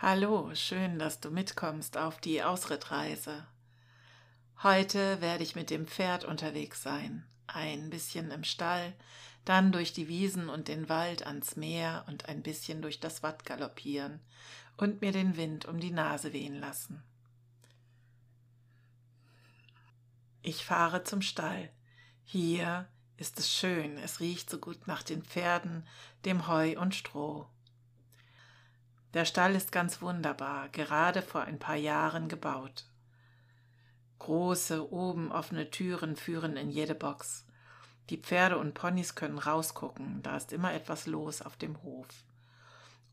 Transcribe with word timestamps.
Hallo, 0.00 0.54
schön, 0.54 1.00
dass 1.00 1.18
du 1.18 1.28
mitkommst 1.28 1.96
auf 1.96 2.20
die 2.20 2.44
Ausrittreise. 2.44 3.44
Heute 4.62 5.20
werde 5.20 5.42
ich 5.42 5.56
mit 5.56 5.70
dem 5.70 5.88
Pferd 5.88 6.24
unterwegs 6.24 6.84
sein, 6.84 7.26
ein 7.48 7.90
bisschen 7.90 8.30
im 8.30 8.44
Stall, 8.44 8.94
dann 9.44 9.72
durch 9.72 9.92
die 9.92 10.06
Wiesen 10.06 10.50
und 10.50 10.68
den 10.68 10.88
Wald 10.88 11.26
ans 11.26 11.56
Meer 11.56 12.04
und 12.06 12.28
ein 12.28 12.44
bisschen 12.44 12.80
durch 12.80 13.00
das 13.00 13.24
Watt 13.24 13.44
galoppieren 13.44 14.20
und 14.76 15.00
mir 15.00 15.10
den 15.10 15.36
Wind 15.36 15.66
um 15.66 15.80
die 15.80 15.90
Nase 15.90 16.32
wehen 16.32 16.60
lassen. 16.60 17.02
Ich 20.42 20.64
fahre 20.64 21.02
zum 21.02 21.22
Stall. 21.22 21.72
Hier 22.22 22.88
ist 23.16 23.40
es 23.40 23.52
schön, 23.52 23.98
es 23.98 24.20
riecht 24.20 24.48
so 24.48 24.58
gut 24.58 24.86
nach 24.86 25.02
den 25.02 25.24
Pferden, 25.24 25.84
dem 26.24 26.46
Heu 26.46 26.78
und 26.78 26.94
Stroh. 26.94 27.48
Der 29.14 29.24
Stall 29.24 29.54
ist 29.54 29.72
ganz 29.72 30.02
wunderbar, 30.02 30.68
gerade 30.68 31.22
vor 31.22 31.42
ein 31.42 31.58
paar 31.58 31.76
Jahren 31.76 32.28
gebaut. 32.28 32.84
Große, 34.18 34.92
oben 34.92 35.32
offene 35.32 35.70
Türen 35.70 36.16
führen 36.16 36.56
in 36.56 36.70
jede 36.70 36.94
Box. 36.94 37.46
Die 38.10 38.18
Pferde 38.18 38.58
und 38.58 38.74
Ponys 38.74 39.14
können 39.14 39.38
rausgucken, 39.38 40.22
da 40.22 40.36
ist 40.36 40.52
immer 40.52 40.74
etwas 40.74 41.06
los 41.06 41.40
auf 41.40 41.56
dem 41.56 41.82
Hof. 41.82 42.08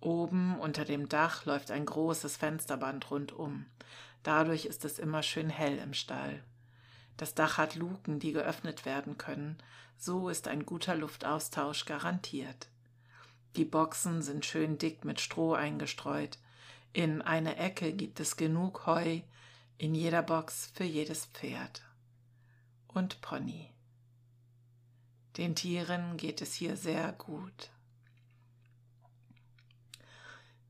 Oben 0.01 0.59
unter 0.59 0.85
dem 0.85 1.09
Dach 1.09 1.45
läuft 1.45 1.71
ein 1.71 1.85
großes 1.85 2.37
Fensterband 2.37 3.09
rundum. 3.09 3.65
Dadurch 4.23 4.65
ist 4.65 4.85
es 4.85 4.99
immer 4.99 5.23
schön 5.23 5.49
hell 5.49 5.77
im 5.77 5.93
Stall. 5.93 6.43
Das 7.17 7.33
Dach 7.33 7.57
hat 7.57 7.75
Luken, 7.75 8.19
die 8.19 8.33
geöffnet 8.33 8.85
werden 8.85 9.17
können. 9.17 9.57
So 9.97 10.29
ist 10.29 10.47
ein 10.47 10.65
guter 10.65 10.95
Luftaustausch 10.95 11.85
garantiert. 11.85 12.67
Die 13.55 13.65
Boxen 13.65 14.21
sind 14.21 14.45
schön 14.45 14.77
dick 14.77 15.05
mit 15.05 15.21
Stroh 15.21 15.53
eingestreut. 15.53 16.37
In 16.91 17.21
einer 17.21 17.57
Ecke 17.57 17.93
gibt 17.93 18.19
es 18.19 18.35
genug 18.35 18.85
Heu, 18.85 19.21
in 19.77 19.95
jeder 19.95 20.21
Box 20.21 20.71
für 20.73 20.83
jedes 20.83 21.25
Pferd. 21.27 21.81
Und 22.87 23.21
Pony. 23.21 23.69
Den 25.37 25.55
Tieren 25.55 26.17
geht 26.17 26.41
es 26.41 26.53
hier 26.53 26.75
sehr 26.75 27.13
gut. 27.13 27.69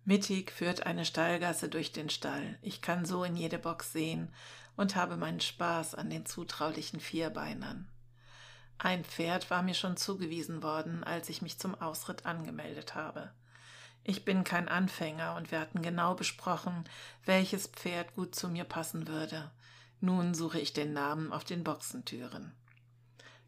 Mittig 0.03 0.51
führt 0.51 0.85
eine 0.85 1.05
Stallgasse 1.05 1.69
durch 1.69 1.91
den 1.91 2.11
Stall. 2.11 2.59
Ich 2.61 2.81
kann 2.83 3.05
so 3.05 3.23
in 3.23 3.35
jede 3.35 3.57
Box 3.57 3.91
sehen 3.91 4.31
und 4.75 4.95
habe 4.95 5.17
meinen 5.17 5.41
Spaß 5.41 5.95
an 5.95 6.11
den 6.11 6.27
zutraulichen 6.27 6.99
Vierbeinern. 6.99 7.87
Ein 8.77 9.03
Pferd 9.03 9.49
war 9.49 9.63
mir 9.63 9.73
schon 9.73 9.97
zugewiesen 9.97 10.61
worden, 10.61 11.03
als 11.03 11.29
ich 11.29 11.41
mich 11.41 11.57
zum 11.57 11.75
Ausritt 11.75 12.25
angemeldet 12.25 12.95
habe. 12.95 13.31
Ich 14.03 14.25
bin 14.25 14.43
kein 14.43 14.69
Anfänger 14.69 15.35
und 15.35 15.51
wir 15.51 15.59
hatten 15.59 15.81
genau 15.81 16.13
besprochen, 16.13 16.83
welches 17.25 17.67
Pferd 17.67 18.13
gut 18.13 18.35
zu 18.35 18.49
mir 18.49 18.63
passen 18.63 19.07
würde. 19.07 19.51
Nun 19.99 20.35
suche 20.35 20.59
ich 20.59 20.73
den 20.73 20.93
Namen 20.93 21.33
auf 21.33 21.43
den 21.43 21.63
Boxentüren. 21.63 22.53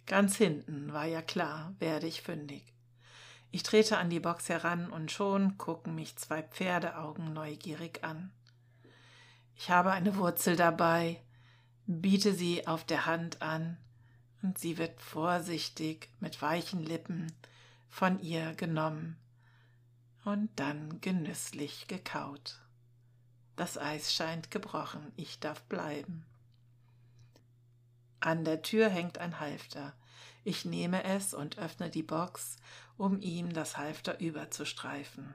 Ganz 0.08 0.38
hinten 0.38 0.94
war 0.94 1.06
ja 1.06 1.22
klar, 1.22 1.76
werde 1.80 2.08
ich 2.08 2.22
fündig. 2.22 2.74
Ich 3.52 3.64
trete 3.64 3.98
an 3.98 4.10
die 4.10 4.20
Box 4.20 4.50
heran 4.50 4.90
und 4.90 5.12
schon 5.12 5.58
gucken 5.58 5.94
mich 5.94 6.16
zwei 6.16 6.42
Pferdeaugen 6.42 7.34
neugierig 7.34 8.04
an. 8.04 8.32
Ich 9.56 9.70
habe 9.70 9.92
eine 9.92 10.16
Wurzel 10.16 10.56
dabei, 10.56 11.22
biete 11.86 12.34
sie 12.34 12.68
auf 12.68 12.84
der 12.84 13.06
Hand 13.06 13.42
an, 13.42 13.78
und 14.42 14.58
sie 14.58 14.78
wird 14.78 15.02
vorsichtig 15.02 16.10
mit 16.20 16.42
weichen 16.42 16.84
Lippen 16.84 17.32
von 17.90 18.20
ihr 18.20 18.54
genommen 18.54 19.18
und 20.26 20.50
dann 20.58 21.02
genüsslich 21.02 21.88
gekaut. 21.88 22.60
Das 23.56 23.78
Eis 23.78 24.14
scheint 24.14 24.52
gebrochen, 24.52 25.12
ich 25.16 25.40
darf 25.40 25.64
bleiben. 25.64 26.26
An 28.20 28.46
der 28.46 28.62
Tür 28.62 28.90
hängt 28.90 29.18
ein 29.18 29.40
Halfter. 29.40 29.94
Ich 30.44 30.66
nehme 30.66 31.04
es 31.04 31.34
und 31.34 31.58
öffne 31.58 31.90
die 31.90 32.04
Box, 32.04 32.58
um 32.98 33.20
ihm 33.20 33.54
das 33.54 33.78
Halfter 33.78 34.20
überzustreifen. 34.20 35.34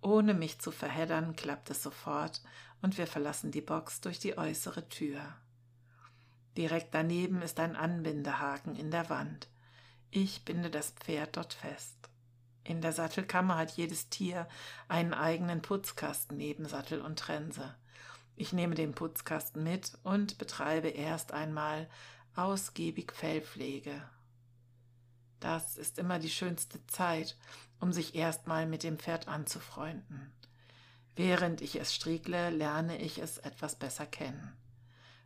Ohne 0.00 0.34
mich 0.34 0.58
zu 0.58 0.70
verheddern, 0.70 1.34
klappt 1.34 1.70
es 1.70 1.82
sofort 1.82 2.42
und 2.82 2.98
wir 2.98 3.06
verlassen 3.06 3.50
die 3.50 3.62
Box 3.62 4.00
durch 4.00 4.18
die 4.18 4.36
äußere 4.36 4.88
Tür. 4.88 5.34
Direkt 6.56 6.94
daneben 6.94 7.42
ist 7.42 7.58
ein 7.58 7.76
Anbindehaken 7.76 8.76
in 8.76 8.90
der 8.90 9.10
Wand. 9.10 9.48
Ich 10.10 10.44
binde 10.44 10.70
das 10.70 10.90
Pferd 10.90 11.36
dort 11.36 11.54
fest. 11.54 11.96
In 12.62 12.80
der 12.80 12.92
Sattelkammer 12.92 13.58
hat 13.58 13.72
jedes 13.72 14.08
Tier 14.08 14.48
einen 14.88 15.12
eigenen 15.12 15.60
Putzkasten 15.60 16.36
neben 16.36 16.66
Sattel 16.66 17.00
und 17.00 17.18
Trense. 17.18 17.74
Ich 18.36 18.52
nehme 18.52 18.74
den 18.74 18.94
Putzkasten 18.94 19.62
mit 19.62 19.98
und 20.02 20.38
betreibe 20.38 20.88
erst 20.88 21.32
einmal 21.32 21.88
ausgiebig 22.36 23.12
Fellpflege. 23.12 24.02
Das 25.40 25.76
ist 25.76 25.98
immer 25.98 26.18
die 26.18 26.30
schönste 26.30 26.84
Zeit, 26.86 27.36
um 27.80 27.92
sich 27.92 28.14
erstmal 28.14 28.66
mit 28.66 28.82
dem 28.82 28.98
Pferd 28.98 29.28
anzufreunden. 29.28 30.32
Während 31.16 31.60
ich 31.60 31.76
es 31.76 31.94
striekle, 31.94 32.50
lerne 32.50 32.98
ich 32.98 33.18
es 33.18 33.38
etwas 33.38 33.76
besser 33.76 34.06
kennen. 34.06 34.56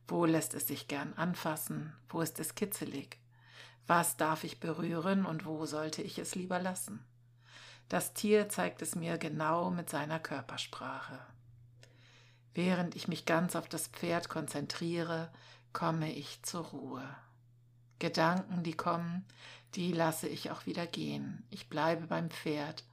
Wo 0.09 0.25
lässt 0.25 0.55
es 0.55 0.67
sich 0.67 0.89
gern 0.89 1.13
anfassen? 1.15 1.93
Wo 2.09 2.23
ist 2.23 2.41
es 2.41 2.55
kitzelig? 2.55 3.19
Was 3.87 4.17
darf 4.17 4.43
ich 4.43 4.59
berühren 4.59 5.27
und 5.27 5.45
wo 5.45 5.67
sollte 5.67 6.01
ich 6.03 6.19
es 6.19 6.35
lieber 6.35 6.59
lassen? 6.59 7.05
Das 7.91 8.15
Tier 8.15 8.49
zeigt 8.49 8.81
es 8.81 8.95
mir 8.95 9.19
genau 9.19 9.71
mit 9.71 9.91
seiner 9.91 10.19
Körpersprache. 10.19 11.19
Während 12.55 12.97
ich 12.97 13.07
mich 13.07 13.27
ganz 13.27 13.55
auf 13.55 13.69
das 13.69 13.89
Pferd 13.89 14.31
konzentriere, 14.31 15.31
komme 15.75 16.13
ich 16.13 16.43
zur 16.43 16.65
Ruhe. 16.65 17.17
Gedanken, 17.99 18.63
die 18.63 18.75
kommen, 18.75 19.27
die 19.75 19.93
lasse 19.93 20.29
ich 20.29 20.51
auch 20.51 20.65
wieder 20.65 20.87
gehen. 20.87 21.45
Ich 21.51 21.69
bleibe 21.69 22.07
beim 22.07 22.31
Pferd, 22.31 22.85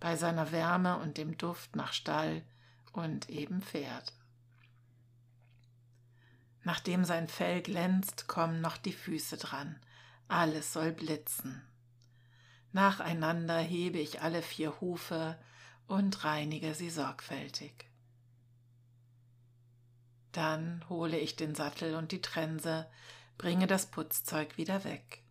bei 0.00 0.16
seiner 0.16 0.50
Wärme 0.50 0.98
und 0.98 1.18
dem 1.18 1.38
Duft 1.38 1.76
nach 1.76 1.92
Stall 1.92 2.42
und 2.92 3.28
eben 3.28 3.62
Pferd. 3.62 4.12
Nachdem 6.64 7.04
sein 7.04 7.28
Fell 7.28 7.62
glänzt, 7.62 8.26
kommen 8.26 8.60
noch 8.60 8.78
die 8.78 8.92
Füße 8.92 9.36
dran. 9.36 9.78
Alles 10.28 10.72
soll 10.72 10.92
blitzen. 10.92 11.62
Nacheinander 12.72 13.58
hebe 13.58 13.98
ich 13.98 14.22
alle 14.22 14.42
vier 14.42 14.80
Hufe 14.80 15.38
und 15.86 16.24
reinige 16.24 16.74
sie 16.74 16.90
sorgfältig. 16.90 17.90
Dann 20.32 20.84
hole 20.88 21.18
ich 21.18 21.36
den 21.36 21.54
Sattel 21.54 21.94
und 21.94 22.10
die 22.10 22.22
Trense, 22.22 22.90
bringe 23.38 23.66
das 23.66 23.86
Putzzeug 23.86 24.56
wieder 24.56 24.82
weg. 24.84 25.22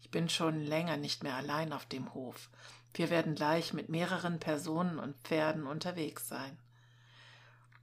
Ich 0.00 0.10
bin 0.10 0.28
schon 0.28 0.60
länger 0.60 0.96
nicht 0.96 1.22
mehr 1.22 1.34
allein 1.34 1.72
auf 1.72 1.84
dem 1.84 2.14
Hof. 2.14 2.48
Wir 2.94 3.10
werden 3.10 3.34
gleich 3.34 3.74
mit 3.74 3.90
mehreren 3.90 4.40
Personen 4.40 4.98
und 4.98 5.16
Pferden 5.18 5.66
unterwegs 5.66 6.26
sein. 6.26 6.58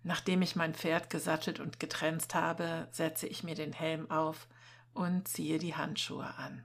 Nachdem 0.07 0.43
ich 0.43 0.55
mein 0.55 0.75
Pferd 0.75 1.09
gesattelt 1.09 1.59
und 1.59 1.79
getrenzt 1.79 2.35
habe, 2.35 2.87
setze 2.91 3.25
ich 3.25 3.43
mir 3.43 3.55
den 3.55 3.73
Helm 3.73 4.11
auf 4.11 4.47
und 4.93 5.27
ziehe 5.27 5.57
die 5.57 5.75
Handschuhe 5.75 6.31
an. 6.37 6.63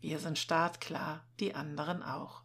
Wir 0.00 0.18
sind 0.18 0.38
startklar, 0.38 1.24
die 1.40 1.54
anderen 1.54 2.02
auch. 2.02 2.42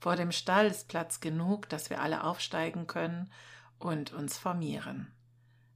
Vor 0.00 0.16
dem 0.16 0.32
Stall 0.32 0.66
ist 0.66 0.88
Platz 0.88 1.20
genug, 1.20 1.68
dass 1.68 1.88
wir 1.88 2.02
alle 2.02 2.24
aufsteigen 2.24 2.88
können 2.88 3.30
und 3.78 4.12
uns 4.12 4.38
formieren. 4.38 5.14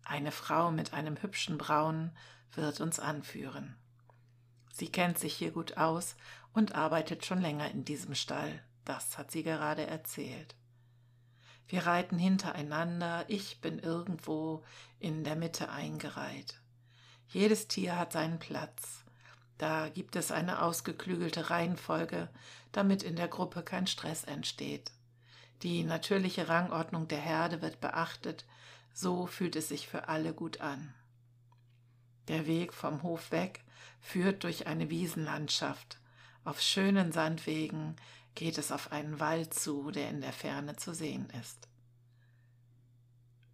Eine 0.04 0.32
Frau 0.32 0.72
mit 0.72 0.92
einem 0.92 1.22
hübschen 1.22 1.56
Braun 1.56 2.10
wird 2.50 2.80
uns 2.80 2.98
anführen. 2.98 3.76
Sie 4.72 4.90
kennt 4.90 5.20
sich 5.20 5.34
hier 5.34 5.52
gut 5.52 5.76
aus 5.76 6.16
und 6.52 6.74
arbeitet 6.74 7.24
schon 7.24 7.40
länger 7.40 7.70
in 7.70 7.84
diesem 7.84 8.16
Stall, 8.16 8.60
das 8.84 9.18
hat 9.18 9.30
sie 9.30 9.44
gerade 9.44 9.86
erzählt. 9.86 10.56
Wir 11.70 11.86
reiten 11.86 12.18
hintereinander, 12.18 13.24
ich 13.28 13.60
bin 13.60 13.78
irgendwo 13.78 14.64
in 14.98 15.22
der 15.22 15.36
Mitte 15.36 15.70
eingereiht. 15.70 16.60
Jedes 17.28 17.68
Tier 17.68 17.96
hat 17.96 18.12
seinen 18.12 18.40
Platz. 18.40 19.04
Da 19.56 19.88
gibt 19.88 20.16
es 20.16 20.32
eine 20.32 20.62
ausgeklügelte 20.62 21.48
Reihenfolge, 21.48 22.28
damit 22.72 23.04
in 23.04 23.14
der 23.14 23.28
Gruppe 23.28 23.62
kein 23.62 23.86
Stress 23.86 24.24
entsteht. 24.24 24.90
Die 25.62 25.84
natürliche 25.84 26.48
Rangordnung 26.48 27.06
der 27.06 27.20
Herde 27.20 27.62
wird 27.62 27.80
beachtet, 27.80 28.46
so 28.92 29.28
fühlt 29.28 29.54
es 29.54 29.68
sich 29.68 29.86
für 29.86 30.08
alle 30.08 30.34
gut 30.34 30.60
an. 30.60 30.92
Der 32.26 32.48
Weg 32.48 32.74
vom 32.74 33.04
Hof 33.04 33.30
weg 33.30 33.62
führt 34.00 34.42
durch 34.42 34.66
eine 34.66 34.90
Wiesenlandschaft. 34.90 36.00
Auf 36.42 36.60
schönen 36.60 37.12
Sandwegen 37.12 37.94
geht 38.34 38.58
es 38.58 38.72
auf 38.72 38.92
einen 38.92 39.20
Wald 39.20 39.54
zu, 39.54 39.90
der 39.90 40.08
in 40.10 40.20
der 40.20 40.32
Ferne 40.32 40.76
zu 40.76 40.94
sehen 40.94 41.28
ist. 41.40 41.68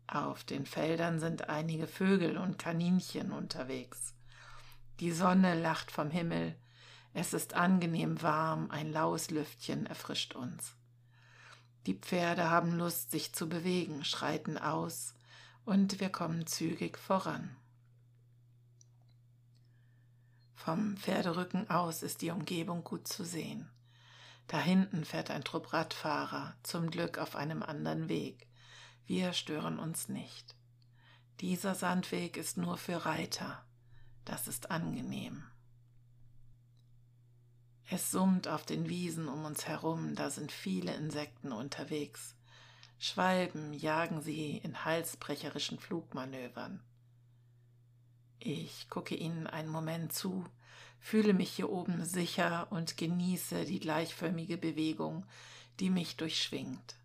Auf 0.07 0.45
den 0.45 0.67
Feldern 0.67 1.19
sind 1.19 1.49
einige 1.49 1.87
Vögel 1.87 2.39
und 2.39 2.59
Kaninchen 2.59 3.33
unterwegs. 3.33 4.15
Die 5.01 5.13
Sonne 5.13 5.61
lacht 5.61 5.91
vom 5.91 6.11
Himmel, 6.11 6.55
es 7.13 7.33
ist 7.33 7.55
angenehm 7.55 8.21
warm, 8.23 8.71
ein 8.71 8.93
laues 8.93 9.31
Lüftchen 9.31 9.87
erfrischt 9.87 10.35
uns. 10.35 10.75
Die 11.87 11.95
Pferde 11.95 12.51
haben 12.51 12.77
Lust, 12.77 13.11
sich 13.11 13.33
zu 13.33 13.49
bewegen, 13.49 14.05
schreiten 14.05 14.59
aus, 14.59 15.15
und 15.65 15.99
wir 15.99 16.11
kommen 16.11 16.47
zügig 16.47 16.99
voran. 16.99 17.57
Vom 20.55 20.97
Pferderücken 20.97 21.71
aus 21.71 22.03
ist 22.03 22.23
die 22.23 22.31
Umgebung 22.31 22.85
gut 22.85 23.09
zu 23.09 23.25
sehen. 23.25 23.71
Da 24.47 24.59
hinten 24.59 25.05
fährt 25.05 25.31
ein 25.31 25.43
Trupp 25.43 25.73
Radfahrer, 25.73 26.55
zum 26.63 26.91
Glück 26.91 27.19
auf 27.19 27.35
einem 27.35 27.63
anderen 27.63 28.09
Weg. 28.09 28.47
Wir 29.07 29.33
stören 29.33 29.79
uns 29.79 30.09
nicht. 30.09 30.55
Dieser 31.41 31.75
Sandweg 31.75 32.37
ist 32.37 32.57
nur 32.57 32.77
für 32.79 33.05
Reiter. 33.05 33.65
Das 34.25 34.49
ist 34.49 34.71
angenehm. 34.71 35.45
Es 37.89 38.11
summt 38.11 38.49
auf 38.49 38.65
den 38.65 38.89
Wiesen 38.89 39.29
um 39.29 39.45
uns 39.45 39.67
herum, 39.69 40.17
da 40.17 40.31
sind 40.31 40.51
viele 40.51 40.95
Insekten 40.95 41.53
unterwegs. 41.53 42.35
Schwalben 42.99 43.73
jagen 43.73 44.23
sie 44.23 44.57
in 44.59 44.85
halsbrecherischen 44.85 45.79
Flugmanövern. 45.79 46.83
Ich 48.39 48.89
gucke 48.89 49.15
ihnen 49.15 49.47
einen 49.47 49.69
Moment 49.69 50.13
zu, 50.13 50.47
fühle 51.07 51.35
mich 51.35 51.53
hier 51.53 51.71
oben 51.71 52.05
sicher 52.05 52.67
und 52.71 52.97
genieße 52.97 53.65
die 53.65 53.79
gleichförmige 53.79 54.59
Bewegung, 54.59 55.25
die 55.79 55.89
mich 55.89 56.17
durchschwingt. 56.17 56.97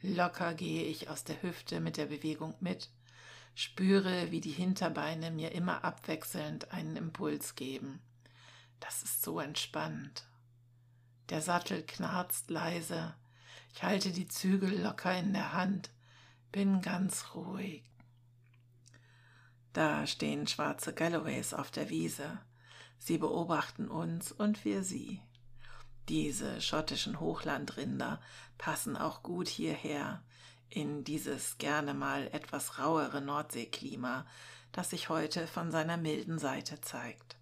Locker 0.00 0.54
gehe 0.54 0.84
ich 0.84 1.10
aus 1.10 1.24
der 1.24 1.42
Hüfte 1.42 1.80
mit 1.80 1.98
der 1.98 2.06
Bewegung 2.06 2.54
mit, 2.60 2.88
spüre, 3.54 4.30
wie 4.30 4.40
die 4.40 4.52
Hinterbeine 4.52 5.30
mir 5.30 5.52
immer 5.52 5.84
abwechselnd 5.84 6.72
einen 6.72 6.96
Impuls 6.96 7.54
geben. 7.54 8.00
Das 8.80 9.02
ist 9.02 9.20
so 9.20 9.40
entspannt. 9.40 10.26
Der 11.28 11.42
Sattel 11.42 11.82
knarzt 11.82 12.48
leise. 12.48 13.14
Ich 13.74 13.82
halte 13.82 14.10
die 14.10 14.28
Zügel 14.28 14.80
locker 14.80 15.18
in 15.18 15.34
der 15.34 15.52
Hand, 15.52 15.90
bin 16.50 16.80
ganz 16.80 17.34
ruhig. 17.34 17.84
Da 19.74 20.06
stehen 20.06 20.46
schwarze 20.46 20.94
Galloways 20.94 21.52
auf 21.52 21.70
der 21.70 21.90
Wiese. 21.90 22.40
Sie 22.98 23.18
beobachten 23.18 23.88
uns 23.88 24.32
und 24.32 24.64
wir 24.64 24.82
sie. 24.82 25.22
Diese 26.08 26.60
schottischen 26.60 27.20
Hochlandrinder 27.20 28.20
passen 28.56 28.96
auch 28.96 29.22
gut 29.22 29.48
hierher, 29.48 30.22
in 30.70 31.04
dieses 31.04 31.58
gerne 31.58 31.94
mal 31.94 32.28
etwas 32.32 32.78
rauere 32.78 33.20
Nordseeklima, 33.20 34.26
das 34.72 34.90
sich 34.90 35.08
heute 35.08 35.46
von 35.46 35.70
seiner 35.70 35.96
milden 35.96 36.38
Seite 36.38 36.80
zeigt. 36.80 37.36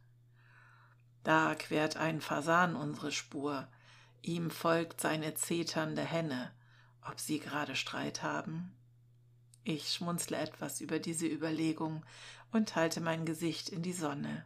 Da 1.24 1.54
quert 1.56 1.96
ein 1.96 2.20
Fasan 2.20 2.76
unsere 2.76 3.10
Spur, 3.10 3.66
ihm 4.22 4.50
folgt 4.50 5.00
seine 5.00 5.34
zeternde 5.34 6.02
Henne, 6.02 6.52
ob 7.08 7.18
sie 7.18 7.40
gerade 7.40 7.74
Streit 7.74 8.22
haben? 8.22 8.72
Ich 9.64 9.92
schmunzle 9.92 10.36
etwas 10.36 10.80
über 10.80 11.00
diese 11.00 11.26
Überlegung 11.26 12.04
und 12.52 12.76
halte 12.76 13.00
mein 13.00 13.24
Gesicht 13.24 13.68
in 13.68 13.82
die 13.82 13.92
Sonne, 13.92 14.44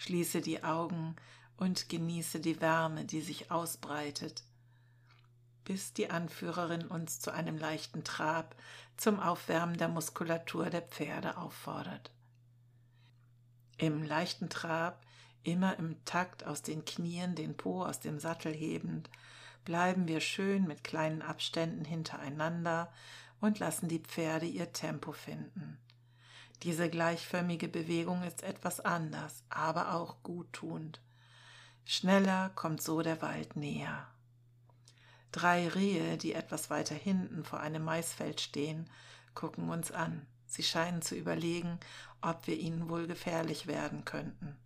schließe 0.00 0.40
die 0.40 0.64
Augen 0.64 1.14
und 1.58 1.90
genieße 1.90 2.40
die 2.40 2.62
Wärme, 2.62 3.04
die 3.04 3.20
sich 3.20 3.50
ausbreitet, 3.50 4.44
bis 5.64 5.92
die 5.92 6.08
Anführerin 6.08 6.86
uns 6.86 7.20
zu 7.20 7.30
einem 7.34 7.58
leichten 7.58 8.02
Trab 8.02 8.56
zum 8.96 9.20
Aufwärmen 9.20 9.76
der 9.76 9.88
Muskulatur 9.88 10.70
der 10.70 10.80
Pferde 10.80 11.36
auffordert. 11.36 12.10
Im 13.76 14.02
leichten 14.02 14.48
Trab 14.48 15.04
immer 15.42 15.78
im 15.78 16.02
Takt 16.06 16.46
aus 16.46 16.62
den 16.62 16.86
Knien 16.86 17.34
den 17.34 17.54
Po 17.54 17.84
aus 17.84 18.00
dem 18.00 18.18
Sattel 18.18 18.54
hebend, 18.54 19.10
bleiben 19.66 20.08
wir 20.08 20.20
schön 20.20 20.66
mit 20.66 20.82
kleinen 20.82 21.20
Abständen 21.20 21.84
hintereinander 21.84 22.90
und 23.42 23.58
lassen 23.58 23.88
die 23.88 24.00
Pferde 24.00 24.46
ihr 24.46 24.72
Tempo 24.72 25.12
finden. 25.12 25.78
Diese 26.62 26.90
gleichförmige 26.90 27.68
Bewegung 27.68 28.22
ist 28.22 28.42
etwas 28.42 28.80
anders, 28.80 29.44
aber 29.48 29.94
auch 29.94 30.22
guttunend. 30.22 31.00
Schneller 31.84 32.50
kommt 32.54 32.82
so 32.82 33.00
der 33.00 33.22
Wald 33.22 33.56
näher. 33.56 34.06
Drei 35.32 35.68
Rehe, 35.68 36.18
die 36.18 36.34
etwas 36.34 36.70
weiter 36.70 36.94
hinten 36.94 37.44
vor 37.44 37.60
einem 37.60 37.84
Maisfeld 37.84 38.40
stehen, 38.40 38.90
gucken 39.34 39.70
uns 39.70 39.90
an. 39.90 40.26
Sie 40.46 40.62
scheinen 40.62 41.00
zu 41.00 41.14
überlegen, 41.14 41.78
ob 42.20 42.46
wir 42.46 42.58
ihnen 42.58 42.88
wohl 42.88 43.06
gefährlich 43.06 43.66
werden 43.66 44.04
könnten. 44.04 44.56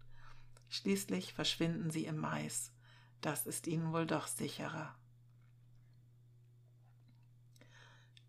Schließlich 0.70 1.34
verschwinden 1.34 1.90
sie 1.90 2.06
im 2.06 2.16
Mais. 2.16 2.72
Das 3.20 3.46
ist 3.46 3.66
ihnen 3.66 3.92
wohl 3.92 4.06
doch 4.06 4.26
sicherer. 4.26 4.96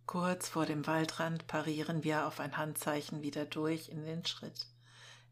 Kurz 0.06 0.48
vor 0.48 0.66
dem 0.66 0.86
Waldrand 0.86 1.48
parieren 1.48 2.04
wir 2.04 2.28
auf 2.28 2.40
ein 2.40 2.58
Handzeichen 2.58 3.22
wieder 3.24 3.46
durch 3.46 3.90
in 3.90 4.06
den 4.06 4.26
Schritt. 4.26 4.68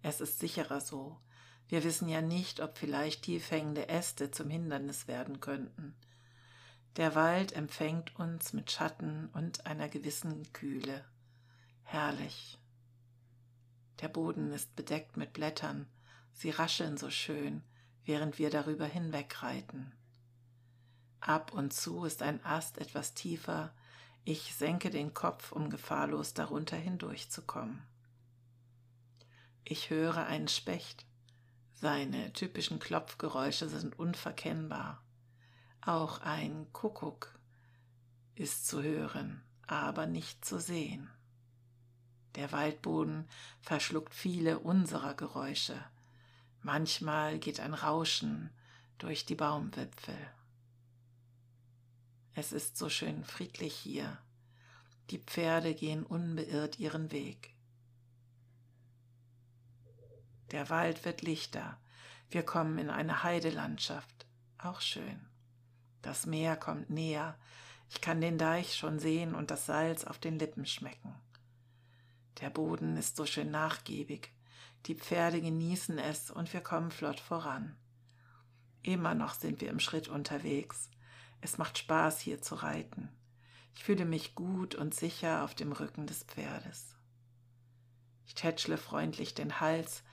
Es 0.01 0.19
ist 0.19 0.39
sicherer 0.39 0.81
so. 0.81 1.19
Wir 1.67 1.83
wissen 1.83 2.09
ja 2.09 2.21
nicht, 2.21 2.59
ob 2.59 2.77
vielleicht 2.77 3.23
tiefhängende 3.23 3.87
Äste 3.87 4.31
zum 4.31 4.49
Hindernis 4.49 5.07
werden 5.07 5.39
könnten. 5.39 5.95
Der 6.97 7.15
Wald 7.15 7.53
empfängt 7.53 8.15
uns 8.19 8.53
mit 8.53 8.71
Schatten 8.71 9.29
und 9.33 9.65
einer 9.65 9.89
gewissen 9.89 10.51
Kühle. 10.53 11.05
Herrlich. 11.83 12.59
Der 14.01 14.07
Boden 14.09 14.51
ist 14.51 14.75
bedeckt 14.75 15.17
mit 15.17 15.33
Blättern, 15.33 15.87
Sie 16.33 16.49
rascheln 16.49 16.97
so 16.97 17.09
schön, 17.09 17.63
während 18.05 18.39
wir 18.39 18.49
darüber 18.49 18.85
hinwegreiten. 18.85 19.93
Ab 21.19 21.53
und 21.53 21.73
zu 21.73 22.03
ist 22.03 22.21
ein 22.21 22.43
Ast 22.43 22.79
etwas 22.79 23.13
tiefer, 23.13 23.73
ich 24.25 24.55
senke 24.55 24.89
den 24.89 25.13
Kopf, 25.13 25.51
um 25.51 25.69
gefahrlos 25.69 26.33
darunter 26.33 26.77
hindurchzukommen. 26.77 27.83
Ich 29.65 29.89
höre 29.89 30.25
einen 30.25 30.47
Specht. 30.47 31.05
Seine 31.73 32.31
typischen 32.31 32.79
Klopfgeräusche 32.79 33.67
sind 33.67 33.99
unverkennbar. 33.99 35.03
Auch 35.81 36.21
ein 36.21 36.71
Kuckuck 36.71 37.37
ist 38.35 38.67
zu 38.67 38.81
hören, 38.81 39.43
aber 39.67 40.05
nicht 40.05 40.45
zu 40.45 40.59
sehen. 40.59 41.09
Der 42.35 42.51
Waldboden 42.51 43.27
verschluckt 43.61 44.13
viele 44.13 44.59
unserer 44.59 45.13
Geräusche. 45.13 45.75
Manchmal 46.61 47.39
geht 47.39 47.59
ein 47.59 47.73
Rauschen 47.73 48.49
durch 48.97 49.25
die 49.25 49.35
Baumwipfel. 49.35 50.17
Es 52.35 52.51
ist 52.51 52.77
so 52.77 52.89
schön 52.89 53.23
friedlich 53.23 53.75
hier. 53.75 54.17
Die 55.11 55.19
Pferde 55.19 55.75
gehen 55.75 56.03
unbeirrt 56.03 56.79
ihren 56.79 57.11
Weg. 57.11 57.53
Der 60.51 60.69
Wald 60.69 61.05
wird 61.05 61.21
lichter. 61.21 61.79
Wir 62.29 62.43
kommen 62.43 62.79
in 62.79 62.89
eine 62.89 63.23
Heidelandschaft. 63.23 64.25
Auch 64.57 64.81
schön. 64.81 65.27
Das 66.01 66.25
Meer 66.25 66.55
kommt 66.55 66.89
näher. 66.89 67.37
Ich 67.89 68.01
kann 68.01 68.21
den 68.21 68.39
Deich 68.39 68.75
schon 68.75 68.97
sehen 68.97 69.35
und 69.35 69.51
das 69.51 69.67
Salz 69.67 70.03
auf 70.03 70.17
den 70.17 70.39
Lippen 70.39 70.65
schmecken. 70.65 71.13
Der 72.41 72.49
Boden 72.49 72.97
ist 72.97 73.15
so 73.15 73.27
schön 73.27 73.51
nachgiebig. 73.51 74.31
Die 74.87 74.95
Pferde 74.95 75.39
genießen 75.39 75.99
es 75.99 76.31
und 76.31 76.51
wir 76.51 76.61
kommen 76.61 76.89
flott 76.89 77.19
voran. 77.19 77.77
Immer 78.81 79.13
noch 79.13 79.35
sind 79.35 79.61
wir 79.61 79.69
im 79.69 79.79
Schritt 79.79 80.07
unterwegs. 80.07 80.89
Es 81.43 81.57
macht 81.57 81.77
Spaß, 81.77 82.21
hier 82.21 82.41
zu 82.41 82.55
reiten. 82.55 83.09
Ich 83.75 83.83
fühle 83.83 84.05
mich 84.05 84.33
gut 84.33 84.75
und 84.75 84.95
sicher 84.95 85.43
auf 85.43 85.53
dem 85.53 85.73
Rücken 85.73 86.07
des 86.07 86.23
Pferdes. 86.23 86.95
Ich 88.25 88.33
tätschle 88.33 88.77
freundlich 88.77 89.33
den 89.33 89.59
Hals. 89.59 90.03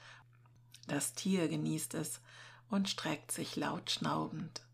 Das 0.88 1.14
Tier 1.14 1.48
genießt 1.48 1.94
es 1.94 2.20
und 2.68 2.88
streckt 2.88 3.30
sich 3.30 3.54
laut 3.54 3.92
schnaubend. 3.92 4.66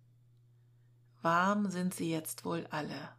Warm 1.20 1.70
sind 1.70 1.94
sie 1.94 2.10
jetzt 2.10 2.46
wohl 2.46 2.66
alle, 2.70 3.10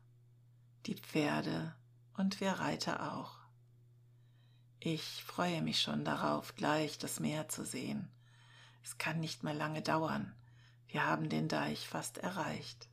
die 0.88 0.96
Pferde 0.96 1.76
und 2.16 2.42
wir 2.42 2.54
Reiter 2.54 3.14
auch. 3.14 3.38
Ich 4.80 5.24
freue 5.24 5.62
mich 5.62 5.80
schon 5.80 6.04
darauf, 6.04 6.56
gleich 6.56 6.98
das 6.98 7.20
Meer 7.20 7.50
zu 7.50 7.64
sehen. 7.64 8.10
Es 8.84 8.98
kann 8.98 9.20
nicht 9.20 9.44
mehr 9.44 9.54
lange 9.54 9.84
dauern. 9.84 10.34
Wir 10.88 11.06
haben 11.06 11.30
den 11.30 11.48
Deich 11.48 11.88
fast 11.88 12.18
erreicht. 12.18 12.88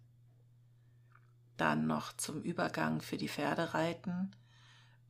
Dann 1.56 1.87
noch 1.87 2.16
zum 2.16 2.42
Übergang 2.42 3.00
für 3.00 3.16
die 3.16 3.28
Pferde 3.28 3.75
reiten 3.75 4.34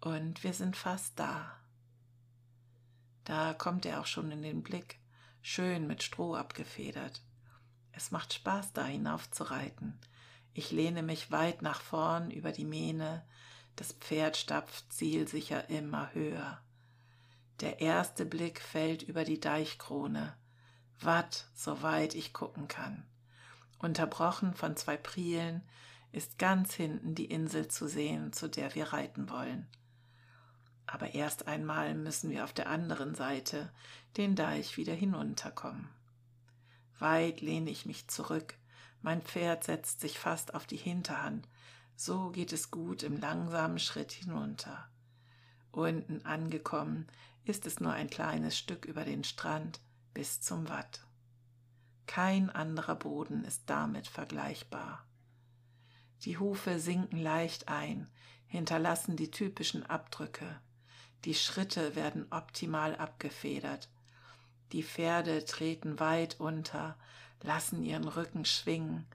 und 0.00 0.44
wir 0.44 0.52
sind 0.52 0.76
fast 0.76 1.18
da. 1.18 1.56
Da 3.24 3.54
kommt 3.54 3.86
er 3.86 4.00
auch 4.00 4.06
schon 4.06 4.30
in 4.30 4.42
den 4.42 4.62
Blick, 4.62 4.98
schön 5.40 5.86
mit 5.86 6.02
Stroh 6.02 6.34
abgefedert. 6.34 7.22
Es 7.92 8.10
macht 8.10 8.34
Spaß, 8.34 8.72
da 8.74 8.84
hinauf 8.84 9.30
zu 9.30 9.44
reiten. 9.44 9.98
Ich 10.52 10.70
lehne 10.70 11.02
mich 11.02 11.30
weit 11.30 11.62
nach 11.62 11.80
vorn 11.80 12.30
über 12.30 12.52
die 12.52 12.66
Mähne, 12.66 13.24
das 13.76 13.92
Pferd 13.92 14.36
stapft 14.36 14.92
zielsicher 14.92 15.68
immer 15.68 16.12
höher. 16.12 16.60
Der 17.60 17.80
erste 17.80 18.24
Blick 18.24 18.60
fällt 18.60 19.02
über 19.02 19.24
die 19.24 19.40
Deichkrone, 19.40 20.36
Watt, 21.00 21.48
soweit 21.54 22.14
ich 22.14 22.32
gucken 22.32 22.68
kann. 22.68 23.04
Unterbrochen 23.78 24.54
von 24.54 24.76
zwei 24.76 24.96
Prielen 24.96 25.62
ist 26.14 26.38
ganz 26.38 26.74
hinten 26.74 27.14
die 27.14 27.26
Insel 27.26 27.68
zu 27.68 27.88
sehen, 27.88 28.32
zu 28.32 28.48
der 28.48 28.74
wir 28.74 28.92
reiten 28.92 29.28
wollen. 29.28 29.66
Aber 30.86 31.14
erst 31.14 31.48
einmal 31.48 31.94
müssen 31.94 32.30
wir 32.30 32.44
auf 32.44 32.52
der 32.52 32.68
anderen 32.68 33.14
Seite 33.14 33.72
den 34.16 34.36
Deich 34.36 34.76
wieder 34.76 34.94
hinunterkommen. 34.94 35.88
Weit 36.98 37.40
lehne 37.40 37.70
ich 37.70 37.86
mich 37.86 38.08
zurück, 38.08 38.54
mein 39.02 39.22
Pferd 39.22 39.64
setzt 39.64 40.00
sich 40.00 40.18
fast 40.18 40.54
auf 40.54 40.66
die 40.66 40.76
Hinterhand, 40.76 41.48
so 41.96 42.30
geht 42.30 42.52
es 42.52 42.70
gut 42.70 43.02
im 43.02 43.18
langsamen 43.18 43.78
Schritt 43.78 44.12
hinunter. 44.12 44.88
Unten 45.72 46.24
angekommen 46.24 47.08
ist 47.44 47.66
es 47.66 47.80
nur 47.80 47.92
ein 47.92 48.08
kleines 48.08 48.56
Stück 48.56 48.84
über 48.84 49.04
den 49.04 49.24
Strand 49.24 49.80
bis 50.12 50.40
zum 50.40 50.68
Watt. 50.68 51.04
Kein 52.06 52.50
anderer 52.50 52.94
Boden 52.94 53.44
ist 53.44 53.64
damit 53.66 54.06
vergleichbar. 54.06 55.04
Die 56.24 56.38
Hufe 56.38 56.80
sinken 56.80 57.18
leicht 57.18 57.68
ein, 57.68 58.08
hinterlassen 58.46 59.16
die 59.16 59.30
typischen 59.30 59.84
Abdrücke. 59.84 60.60
Die 61.24 61.34
Schritte 61.34 61.96
werden 61.96 62.26
optimal 62.30 62.96
abgefedert. 62.96 63.88
Die 64.72 64.82
Pferde 64.82 65.44
treten 65.44 66.00
weit 66.00 66.40
unter, 66.40 66.96
lassen 67.42 67.82
ihren 67.82 68.08
Rücken 68.08 68.44
schwingen. 68.44 69.06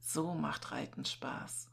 So 0.00 0.34
macht 0.34 0.70
Reiten 0.70 1.04
Spaß. 1.04 1.68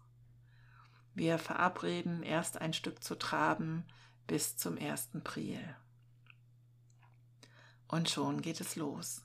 Wir 1.14 1.40
verabreden, 1.40 2.24
erst 2.24 2.60
ein 2.60 2.74
Stück 2.74 3.04
zu 3.04 3.16
traben 3.16 3.86
bis 4.28 4.58
zum 4.58 4.78
ersten 4.78 5.24
Priel. 5.24 5.76
Und 7.88 8.10
schon 8.10 8.42
geht 8.42 8.60
es 8.62 8.76
los. 8.76 9.24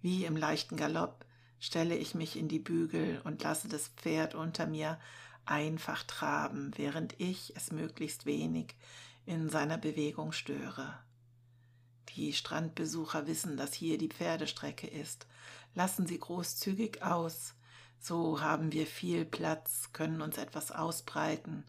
Wie 0.00 0.24
im 0.24 0.36
leichten 0.36 0.76
Galopp 0.76 1.24
stelle 1.64 1.96
ich 1.96 2.14
mich 2.14 2.36
in 2.36 2.46
die 2.46 2.58
Bügel 2.58 3.22
und 3.24 3.42
lasse 3.42 3.68
das 3.68 3.88
Pferd 3.88 4.34
unter 4.34 4.66
mir 4.66 5.00
einfach 5.46 6.02
traben, 6.02 6.72
während 6.76 7.18
ich 7.18 7.56
es 7.56 7.72
möglichst 7.72 8.26
wenig 8.26 8.74
in 9.24 9.48
seiner 9.48 9.78
Bewegung 9.78 10.32
störe. 10.32 10.98
Die 12.10 12.34
Strandbesucher 12.34 13.26
wissen, 13.26 13.56
dass 13.56 13.72
hier 13.72 13.96
die 13.96 14.10
Pferdestrecke 14.10 14.86
ist, 14.86 15.26
lassen 15.74 16.06
sie 16.06 16.18
großzügig 16.18 17.02
aus, 17.02 17.54
so 17.98 18.42
haben 18.42 18.72
wir 18.72 18.86
viel 18.86 19.24
Platz, 19.24 19.88
können 19.94 20.20
uns 20.20 20.36
etwas 20.36 20.70
ausbreiten, 20.70 21.64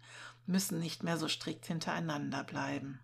müssen 0.45 0.79
nicht 0.79 1.03
mehr 1.03 1.17
so 1.17 1.29
strikt 1.29 1.67
hintereinander 1.67 2.43
bleiben. 2.43 2.99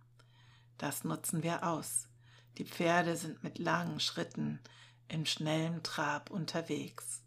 Das 0.78 1.06
nutzen 1.06 1.42
wir 1.42 1.66
aus. 1.66 2.10
Die 2.58 2.66
Pferde 2.66 3.16
sind 3.16 3.44
mit 3.44 3.60
langen 3.60 4.02
Schritten 4.02 4.60
in 5.12 5.26
schnellem 5.26 5.84
Trab 5.84 6.30
unterwegs. 6.30 7.22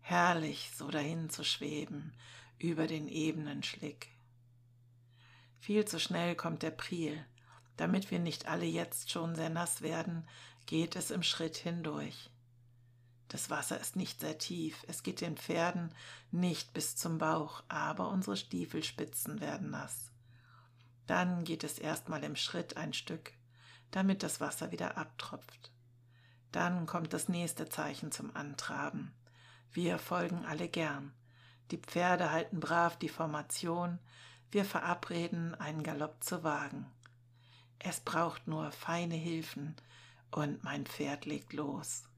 Herrlich, 0.00 0.70
so 0.76 0.90
dahin 0.90 1.30
zu 1.30 1.42
schweben, 1.42 2.12
über 2.58 2.86
den 2.86 3.08
ebenen 3.08 3.62
Schlick. 3.62 4.08
Viel 5.58 5.86
zu 5.86 5.98
schnell 5.98 6.36
kommt 6.36 6.62
der 6.62 6.70
Priel. 6.70 7.24
Damit 7.78 8.10
wir 8.10 8.18
nicht 8.18 8.46
alle 8.46 8.66
jetzt 8.66 9.10
schon 9.10 9.34
sehr 9.34 9.48
nass 9.48 9.80
werden, 9.80 10.28
geht 10.66 10.96
es 10.96 11.10
im 11.10 11.22
Schritt 11.22 11.56
hindurch. 11.56 12.30
Das 13.28 13.48
Wasser 13.48 13.80
ist 13.80 13.96
nicht 13.96 14.20
sehr 14.20 14.36
tief, 14.36 14.84
es 14.86 15.02
geht 15.02 15.20
den 15.20 15.36
Pferden 15.36 15.94
nicht 16.30 16.72
bis 16.74 16.96
zum 16.96 17.18
Bauch, 17.18 17.62
aber 17.68 18.08
unsere 18.08 18.36
Stiefelspitzen 18.36 19.40
werden 19.40 19.70
nass. 19.70 20.10
Dann 21.06 21.44
geht 21.44 21.64
es 21.64 21.78
erstmal 21.78 22.22
im 22.24 22.36
Schritt 22.36 22.76
ein 22.76 22.92
Stück, 22.92 23.32
damit 23.90 24.22
das 24.22 24.40
Wasser 24.40 24.72
wieder 24.72 24.98
abtropft. 24.98 25.70
Dann 26.58 26.86
kommt 26.86 27.12
das 27.12 27.28
nächste 27.28 27.68
Zeichen 27.68 28.10
zum 28.10 28.34
Antraben. 28.34 29.12
Wir 29.70 29.96
folgen 29.96 30.44
alle 30.44 30.68
gern. 30.68 31.12
Die 31.70 31.78
Pferde 31.78 32.32
halten 32.32 32.58
brav 32.58 32.98
die 32.98 33.08
Formation, 33.08 34.00
wir 34.50 34.64
verabreden, 34.64 35.54
einen 35.54 35.84
Galopp 35.84 36.24
zu 36.24 36.42
wagen. 36.42 36.84
Es 37.78 38.00
braucht 38.00 38.48
nur 38.48 38.72
feine 38.72 39.14
Hilfen, 39.14 39.76
und 40.32 40.64
mein 40.64 40.84
Pferd 40.84 41.26
legt 41.26 41.52
los 41.52 42.08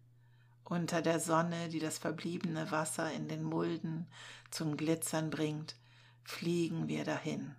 unter 0.64 1.02
der 1.02 1.20
Sonne, 1.20 1.68
die 1.68 1.80
das 1.80 1.98
verbliebene 1.98 2.70
Wasser 2.70 3.12
in 3.12 3.28
den 3.28 3.42
Mulden 3.42 4.06
zum 4.50 4.78
Glitzern 4.78 5.28
bringt, 5.28 5.76
fliegen 6.24 6.88
wir 6.88 7.04
dahin. 7.04 7.56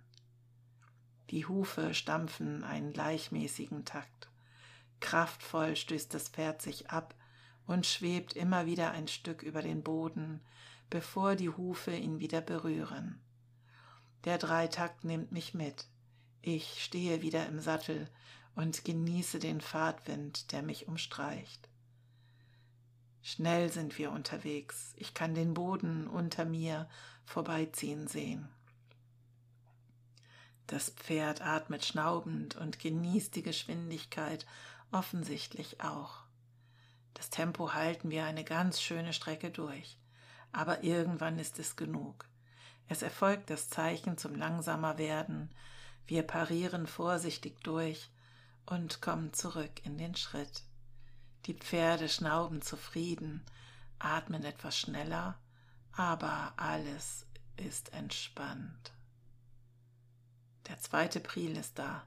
Die 1.30 1.46
Hufe 1.46 1.94
stampfen 1.94 2.64
einen 2.64 2.92
gleichmäßigen 2.92 3.84
Takt. 3.84 4.31
Kraftvoll 5.02 5.76
stößt 5.76 6.14
das 6.14 6.30
Pferd 6.30 6.62
sich 6.62 6.90
ab 6.90 7.14
und 7.66 7.84
schwebt 7.84 8.32
immer 8.32 8.64
wieder 8.64 8.92
ein 8.92 9.08
Stück 9.08 9.42
über 9.42 9.60
den 9.60 9.82
Boden, 9.82 10.40
bevor 10.88 11.36
die 11.36 11.50
Hufe 11.50 11.94
ihn 11.94 12.20
wieder 12.20 12.40
berühren. 12.40 13.20
Der 14.24 14.38
Dreitakt 14.38 15.04
nimmt 15.04 15.32
mich 15.32 15.52
mit. 15.52 15.86
Ich 16.40 16.82
stehe 16.82 17.20
wieder 17.20 17.46
im 17.46 17.60
Sattel 17.60 18.08
und 18.54 18.84
genieße 18.84 19.38
den 19.38 19.60
Fahrtwind, 19.60 20.52
der 20.52 20.62
mich 20.62 20.88
umstreicht. 20.88 21.68
Schnell 23.22 23.70
sind 23.70 23.98
wir 23.98 24.12
unterwegs. 24.12 24.94
Ich 24.96 25.14
kann 25.14 25.34
den 25.34 25.54
Boden 25.54 26.06
unter 26.06 26.44
mir 26.44 26.88
vorbeiziehen 27.24 28.06
sehen. 28.08 28.48
Das 30.66 30.90
Pferd 30.90 31.42
atmet 31.42 31.84
schnaubend 31.84 32.56
und 32.56 32.78
genießt 32.78 33.34
die 33.36 33.42
Geschwindigkeit 33.42 34.46
offensichtlich 34.92 35.80
auch. 35.80 36.22
Das 37.14 37.30
Tempo 37.30 37.72
halten 37.72 38.10
wir 38.10 38.24
eine 38.24 38.44
ganz 38.44 38.80
schöne 38.80 39.12
Strecke 39.12 39.50
durch, 39.50 39.98
aber 40.52 40.82
irgendwann 40.82 41.38
ist 41.38 41.58
es 41.58 41.76
genug. 41.76 42.26
Es 42.88 43.02
erfolgt 43.02 43.50
das 43.50 43.68
Zeichen 43.68 44.18
zum 44.18 44.34
langsamer 44.34 44.98
werden, 44.98 45.50
wir 46.06 46.24
parieren 46.24 46.86
vorsichtig 46.86 47.60
durch 47.62 48.10
und 48.66 49.00
kommen 49.00 49.32
zurück 49.32 49.84
in 49.84 49.98
den 49.98 50.14
Schritt. 50.14 50.62
Die 51.46 51.54
Pferde 51.54 52.08
schnauben 52.08 52.60
zufrieden, 52.62 53.44
atmen 53.98 54.44
etwas 54.44 54.78
schneller, 54.78 55.38
aber 55.92 56.52
alles 56.56 57.26
ist 57.56 57.92
entspannt. 57.92 58.92
Der 60.68 60.78
zweite 60.78 61.20
Priel 61.20 61.56
ist 61.56 61.78
da. 61.78 62.06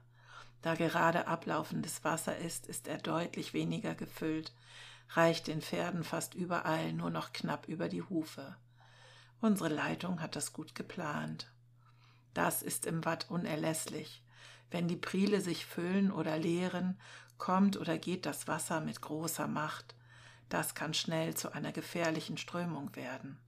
Da 0.66 0.74
gerade 0.74 1.28
ablaufendes 1.28 2.02
Wasser 2.02 2.36
ist, 2.36 2.66
ist 2.66 2.88
er 2.88 2.98
deutlich 2.98 3.54
weniger 3.54 3.94
gefüllt, 3.94 4.52
reicht 5.10 5.46
den 5.46 5.62
Pferden 5.62 6.02
fast 6.02 6.34
überall 6.34 6.92
nur 6.92 7.08
noch 7.08 7.32
knapp 7.32 7.68
über 7.68 7.88
die 7.88 8.02
Hufe. 8.02 8.56
Unsere 9.40 9.68
Leitung 9.68 10.20
hat 10.20 10.34
das 10.34 10.52
gut 10.52 10.74
geplant. 10.74 11.52
Das 12.34 12.62
ist 12.62 12.84
im 12.84 13.04
Watt 13.04 13.30
unerlässlich. 13.30 14.24
Wenn 14.68 14.88
die 14.88 14.96
Priele 14.96 15.40
sich 15.40 15.64
füllen 15.64 16.10
oder 16.10 16.36
leeren, 16.36 16.98
kommt 17.38 17.76
oder 17.76 17.96
geht 17.96 18.26
das 18.26 18.48
Wasser 18.48 18.80
mit 18.80 19.00
großer 19.00 19.46
Macht. 19.46 19.94
Das 20.48 20.74
kann 20.74 20.94
schnell 20.94 21.34
zu 21.34 21.52
einer 21.52 21.70
gefährlichen 21.70 22.38
Strömung 22.38 22.96
werden. 22.96 23.38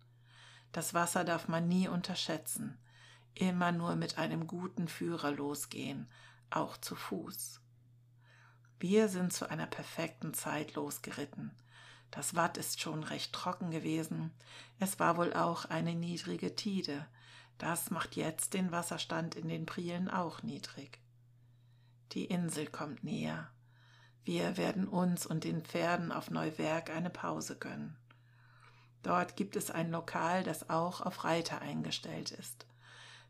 Das 0.71 0.95
Wasser 0.95 1.25
darf 1.25 1.49
man 1.49 1.67
nie 1.67 1.89
unterschätzen, 1.89 2.79
immer 3.35 3.73
nur 3.73 3.97
mit 3.97 4.19
einem 4.19 4.47
guten 4.47 4.87
Führer 4.87 5.33
losgehen, 5.33 6.09
auch 6.51 6.77
zu 6.77 6.95
Fuß. 6.95 7.61
Wir 8.81 9.09
sind 9.09 9.33
zu 9.33 9.51
einer 9.51 9.67
perfekten 9.67 10.35
Zeit 10.35 10.75
losgeritten. 10.75 11.51
Das 12.11 12.35
Watt 12.35 12.57
ist 12.57 12.81
schon 12.81 13.03
recht 13.03 13.33
trocken 13.33 13.71
gewesen. 13.71 14.33
Es 14.79 14.99
war 14.99 15.17
wohl 15.17 15.35
auch 15.35 15.65
eine 15.67 15.95
niedrige 15.95 16.55
Tide. 16.55 17.07
Das 17.59 17.91
macht 17.91 18.17
jetzt 18.17 18.55
den 18.55 18.71
Wasserstand 18.71 19.35
in 19.35 19.49
den 19.49 19.67
Prielen 19.67 20.09
auch 20.09 20.43
niedrig. 20.43 21.01
Die 22.13 22.25
Insel 22.27 22.67
kommt 22.67 23.03
näher. 23.03 23.51
Wir 24.25 24.57
werden 24.57 24.87
uns 24.87 25.27
und 25.27 25.45
den 25.45 25.63
Pferden 25.63 26.13
auf 26.13 26.31
Neuwerk 26.31 26.91
eine 26.91 27.11
Pause 27.11 27.59
gönnen. 27.59 27.97
Dort 29.03 29.37
gibt 29.37 29.57
es 29.57 29.71
ein 29.71 29.91
Lokal, 29.91 30.45
das 30.45 30.71
auch 30.71 31.01
auf 31.01 31.25
Reiter 31.25 31.61
eingestellt 31.61 32.31
ist. 32.31 32.67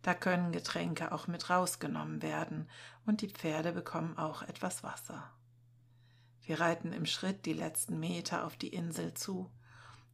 Da 0.02 0.14
können 0.14 0.52
Getränke 0.52 1.12
auch 1.12 1.26
mit 1.26 1.50
rausgenommen 1.50 2.23
werden 2.23 2.69
und 3.07 3.21
die 3.21 3.28
Pferde 3.28 3.73
bekommen 3.73 4.17
auch 4.17 4.43
etwas 4.43 4.83
Wasser. 4.83 5.31
Wir 6.43 6.61
reiten 6.61 6.93
im 6.93 7.05
Schritt 7.05 7.45
die 7.47 7.52
letzten 7.52 7.99
Meter 8.00 8.47
auf 8.47 8.57
die 8.57 8.69
Insel 8.69 9.14
zu. 9.14 9.50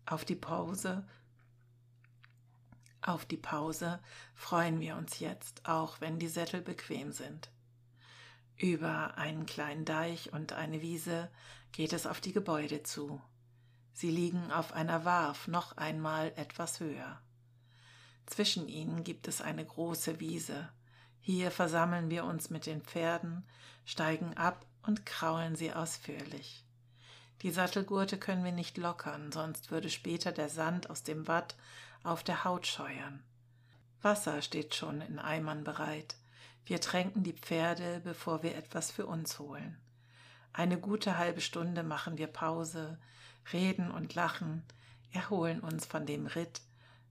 Auf 0.07 0.25
die 0.25 0.37
Pause 0.37 1.05
auf 3.07 3.27
die 3.27 3.37
Pause 3.37 4.01
freuen 4.35 4.81
wir 4.81 4.97
uns 4.97 5.19
jetzt, 5.19 5.69
auch 5.69 6.01
wenn 6.01 6.19
die 6.19 6.29
Sättel 6.29 6.63
bequem 6.63 7.13
sind. 7.13 7.51
Über 8.57 9.19
einen 9.19 9.45
kleinen 9.45 9.85
Deich 9.85 10.33
und 10.33 10.55
eine 10.55 10.81
Wiese 10.81 11.31
geht 11.73 11.93
es 11.93 12.07
auf 12.07 12.23
die 12.23 12.33
Gebäude 12.33 12.83
zu. 12.83 13.21
Sie 13.93 14.11
liegen 14.11 14.51
auf 14.51 14.73
einer 14.73 15.05
Warf 15.05 15.49
noch 15.49 15.77
einmal 15.77 16.33
etwas 16.37 16.81
höher. 16.81 17.21
Zwischen 18.27 18.69
ihnen 18.69 19.05
gibt 19.05 19.29
es 19.29 19.41
eine 19.41 19.65
große 19.65 20.21
Wiese. 20.21 20.69
Hier 21.21 21.51
versammeln 21.51 22.11
wir 22.11 22.25
uns 22.25 22.51
mit 22.51 22.67
den 22.67 22.83
Pferden, 22.83 23.45
steigen 23.85 24.37
ab 24.37 24.67
und 24.83 25.07
kraulen 25.07 25.57
sie 25.57 25.73
ausführlich. 25.73 26.65
Die 27.43 27.51
Sattelgurte 27.51 28.19
können 28.19 28.45
wir 28.45 28.53
nicht 28.53 28.79
lockern, 28.79 29.33
sonst 29.33 29.71
würde 29.71 29.91
später 29.91 30.33
der 30.33 30.49
Sand 30.49 30.89
aus 30.89 31.03
dem 31.03 31.29
Watt 31.29 31.57
auf 32.03 32.23
der 32.23 32.45
Haut 32.45 32.67
scheuern. 32.67 33.23
Wasser 34.03 34.43
steht 34.43 34.75
schon 34.75 35.01
in 35.01 35.19
Eimern 35.19 35.65
bereit. 35.65 36.17
Wir 36.67 36.81
tränken 36.81 37.23
die 37.23 37.33
Pferde, 37.33 38.01
bevor 38.05 38.43
wir 38.43 38.55
etwas 38.57 38.91
für 38.91 39.07
uns 39.07 39.39
holen. 39.39 39.79
Eine 40.53 40.79
gute 40.79 41.19
halbe 41.19 41.41
Stunde 41.41 41.83
machen 41.83 42.17
wir 42.17 42.29
Pause, 42.29 42.99
reden 43.53 43.91
und 43.91 44.15
lachen, 44.15 44.63
erholen 45.13 45.61
uns 45.61 45.85
von 45.85 46.07
dem 46.07 46.27
Ritt. 46.27 46.61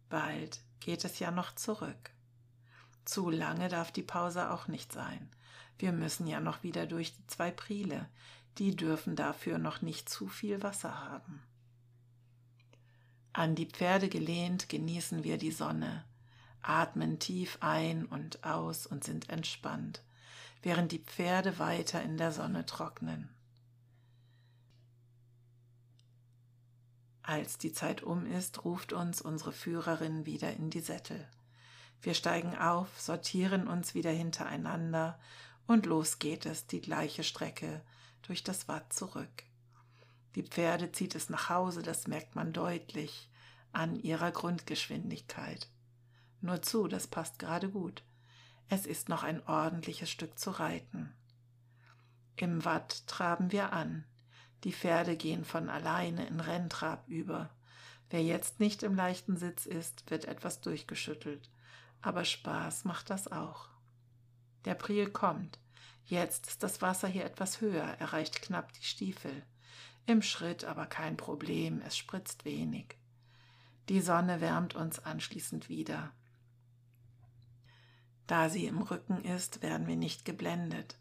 Bald 0.10 0.60
geht 0.84 1.06
es 1.06 1.20
ja 1.20 1.32
noch 1.32 1.56
zurück. 1.56 2.12
Zu 3.06 3.30
lange 3.30 3.70
darf 3.70 3.92
die 3.92 4.04
Pause 4.04 4.52
auch 4.52 4.68
nicht 4.68 4.92
sein. 4.92 5.30
Wir 5.78 5.92
müssen 5.92 6.28
ja 6.28 6.40
noch 6.40 6.64
wieder 6.64 6.86
durch 6.86 7.16
die 7.16 7.28
zwei 7.28 7.52
Priele. 7.52 8.08
Die 8.58 8.76
dürfen 8.76 9.16
dafür 9.16 9.58
noch 9.58 9.82
nicht 9.82 10.10
zu 10.10 10.28
viel 10.28 10.62
Wasser 10.64 11.02
haben. 11.02 11.42
An 13.34 13.56
die 13.56 13.66
Pferde 13.66 14.10
gelehnt 14.10 14.70
genießen 14.70 15.24
wir 15.24 15.40
die 15.40 15.52
Sonne, 15.52 16.06
atmen 16.62 17.18
tief 17.18 17.58
ein 17.62 18.06
und 18.06 18.44
aus 18.44 18.86
und 18.86 19.04
sind 19.04 19.30
entspannt, 19.30 20.04
während 20.62 20.92
die 20.92 21.00
Pferde 21.00 21.58
weiter 21.58 22.04
in 22.04 22.18
der 22.18 22.32
Sonne 22.32 22.68
trocknen. 22.68 23.30
Als 27.24 27.58
die 27.58 27.72
Zeit 27.72 28.04
um 28.04 28.26
ist, 28.26 28.66
ruft 28.66 28.92
uns 28.92 29.22
unsere 29.22 29.54
Führerin 29.54 30.26
wieder 30.26 30.54
in 30.54 30.70
die 30.70 30.82
Sättel. 30.82 31.26
Wir 32.02 32.14
steigen 32.14 32.58
auf, 32.58 33.00
sortieren 33.00 33.68
uns 33.68 33.96
wieder 33.96 34.12
hintereinander 34.12 35.18
und 35.66 35.86
los 35.86 36.20
geht 36.20 36.46
es 36.46 36.68
die 36.68 36.82
gleiche 36.82 37.24
Strecke 37.24 37.82
durch 38.24 38.44
das 38.44 38.68
Watt 38.68 38.92
zurück. 38.92 39.44
Die 40.36 40.44
Pferde 40.44 40.92
zieht 40.92 41.16
es 41.16 41.30
nach 41.30 41.48
Hause, 41.48 41.82
das 41.82 42.08
merkt 42.08 42.36
man 42.36 42.52
deutlich 42.52 43.30
an 43.72 43.96
ihrer 43.96 44.32
Grundgeschwindigkeit. 44.32 45.70
Nur 46.42 46.62
zu, 46.62 46.90
das 46.90 47.08
passt 47.08 47.40
gerade 47.40 47.70
gut. 47.70 48.04
Es 48.68 48.86
ist 48.86 49.08
noch 49.08 49.24
ein 49.24 49.46
ordentliches 49.48 50.10
Stück 50.10 50.38
zu 50.38 50.52
reiten. 50.52 51.14
Im 52.36 52.66
Watt 52.66 53.08
traben 53.08 53.54
wir 53.54 53.72
an. 53.72 54.04
Die 54.64 54.72
Pferde 54.72 55.18
gehen 55.18 55.44
von 55.44 55.70
alleine 55.70 56.26
in 56.28 56.40
Renntrab 56.40 57.08
über. 57.08 57.50
Wer 58.10 58.24
jetzt 58.24 58.60
nicht 58.60 58.84
im 58.84 58.96
leichten 58.96 59.38
Sitz 59.38 59.66
ist, 59.66 60.10
wird 60.10 60.26
etwas 60.26 60.62
durchgeschüttelt. 60.62 61.50
Aber 62.02 62.26
Spaß 62.26 62.86
macht 62.86 63.10
das 63.10 63.32
auch. 63.32 63.68
Der 64.66 64.76
Priel 64.76 65.10
kommt. 65.10 65.60
Jetzt 66.06 66.48
ist 66.48 66.64
das 66.64 66.82
Wasser 66.82 67.08
hier 67.08 67.26
etwas 67.26 67.62
höher, 67.62 67.84
erreicht 68.00 68.42
knapp 68.42 68.72
die 68.74 68.84
Stiefel. 68.84 69.44
Im 70.06 70.22
Schritt 70.22 70.66
aber 70.66 70.86
kein 70.86 71.16
Problem, 71.18 71.82
es 71.86 71.98
spritzt 71.98 72.46
wenig. 72.46 72.98
Die 73.90 74.02
Sonne 74.02 74.42
wärmt 74.42 74.76
uns 74.76 75.00
anschließend 75.00 75.70
wieder. 75.70 76.12
Da 78.28 78.50
sie 78.50 78.66
im 78.68 78.82
Rücken 78.82 79.24
ist, 79.24 79.62
werden 79.62 79.88
wir 79.88 79.98
nicht 79.98 80.24
geblendet, 80.26 80.98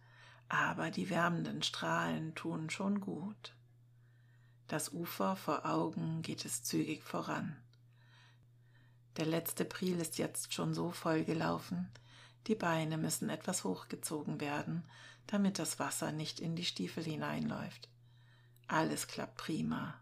aber 0.48 0.90
die 0.90 1.10
wärmenden 1.10 1.62
Strahlen 1.62 2.34
tun 2.34 2.70
schon 2.70 3.00
gut. 3.00 3.54
Das 4.68 4.92
Ufer 4.92 5.36
vor 5.36 5.66
Augen 5.66 6.22
geht 6.22 6.44
es 6.44 6.62
zügig 6.62 7.02
voran. 7.02 7.56
Der 9.16 9.26
letzte 9.26 9.64
Priel 9.64 10.00
ist 10.00 10.16
jetzt 10.16 10.54
schon 10.54 10.72
so 10.72 10.90
voll 10.90 11.24
gelaufen, 11.24 11.90
die 12.46 12.54
Beine 12.54 12.96
müssen 12.96 13.28
etwas 13.28 13.64
hochgezogen 13.64 14.40
werden, 14.40 14.84
damit 15.26 15.58
das 15.58 15.78
Wasser 15.78 16.10
nicht 16.10 16.40
in 16.40 16.56
die 16.56 16.64
Stiefel 16.64 17.04
hineinläuft. 17.04 17.88
Alles 18.66 19.06
klappt 19.06 19.36
prima. 19.36 19.94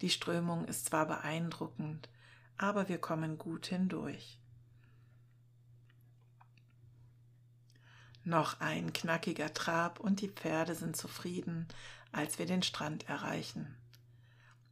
Die 0.00 0.10
Strömung 0.10 0.64
ist 0.64 0.86
zwar 0.86 1.06
beeindruckend, 1.06 2.08
aber 2.58 2.88
wir 2.88 2.98
kommen 2.98 3.38
gut 3.38 3.66
hindurch. 3.66 4.39
Noch 8.24 8.60
ein 8.60 8.92
knackiger 8.92 9.52
Trab 9.54 10.00
und 10.00 10.20
die 10.20 10.28
Pferde 10.28 10.74
sind 10.74 10.96
zufrieden, 10.96 11.66
als 12.12 12.38
wir 12.38 12.46
den 12.46 12.62
Strand 12.62 13.08
erreichen. 13.08 13.76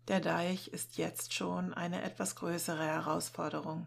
Der 0.08 0.20
Deich 0.20 0.68
ist 0.68 0.96
jetzt 0.96 1.34
schon 1.34 1.74
eine 1.74 2.02
etwas 2.02 2.36
größere 2.36 2.84
Herausforderung, 2.84 3.86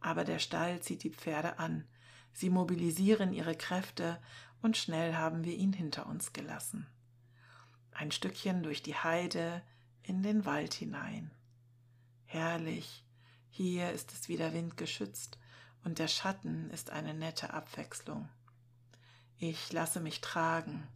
aber 0.00 0.24
der 0.24 0.38
Stall 0.38 0.80
zieht 0.80 1.02
die 1.02 1.10
Pferde 1.10 1.58
an, 1.58 1.86
Sie 2.34 2.50
mobilisieren 2.50 3.32
ihre 3.32 3.54
Kräfte 3.54 4.20
und 4.60 4.76
schnell 4.76 5.14
haben 5.14 5.44
wir 5.44 5.54
ihn 5.54 5.72
hinter 5.72 6.06
uns 6.06 6.32
gelassen. 6.32 6.86
Ein 7.92 8.10
Stückchen 8.10 8.64
durch 8.64 8.82
die 8.82 8.96
Heide 8.96 9.62
in 10.02 10.22
den 10.22 10.44
Wald 10.44 10.74
hinein. 10.74 11.30
Herrlich, 12.26 13.04
hier 13.50 13.92
ist 13.92 14.12
es 14.12 14.28
wieder 14.28 14.52
windgeschützt 14.52 15.38
und 15.84 16.00
der 16.00 16.08
Schatten 16.08 16.70
ist 16.70 16.90
eine 16.90 17.14
nette 17.14 17.54
Abwechslung. 17.54 18.28
Ich 19.38 19.72
lasse 19.72 20.00
mich 20.00 20.20
tragen, 20.20 20.86